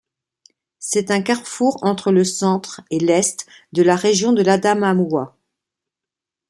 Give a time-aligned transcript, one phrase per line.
[0.79, 5.37] C'est un carrefour entre le centre et l'est de la région de l'Adamaoua.